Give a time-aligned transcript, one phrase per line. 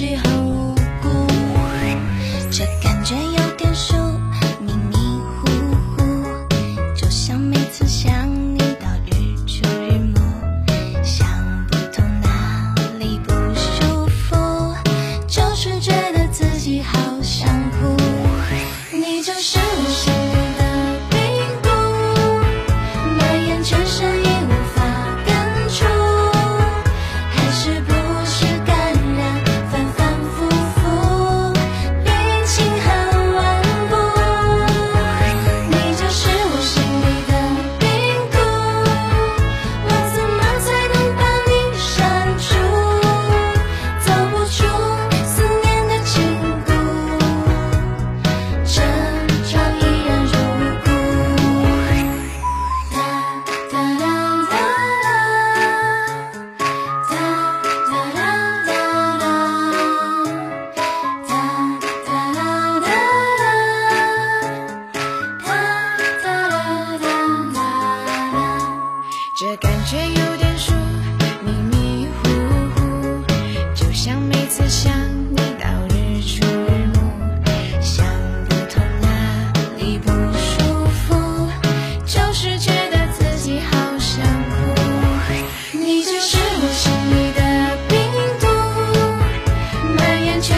[0.00, 0.39] 时候。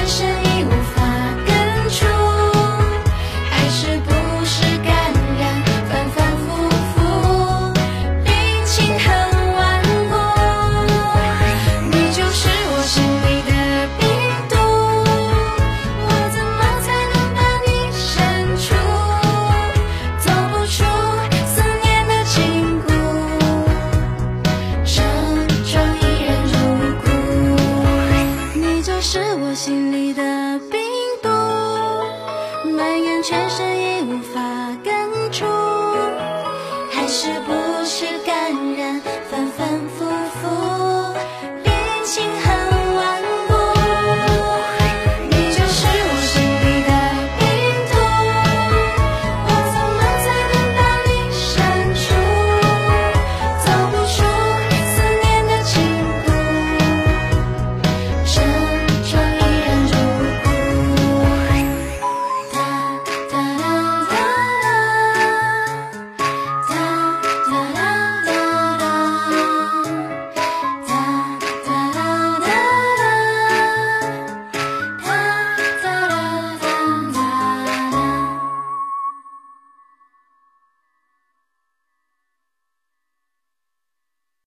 [0.02, 0.31] attention
[32.92, 34.38] 转眼全身已无法
[34.84, 34.92] 根
[35.32, 35.46] 除，
[36.90, 37.54] 还是不
[37.86, 38.31] 是该？